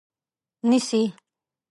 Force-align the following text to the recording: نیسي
نیسي 0.69 1.01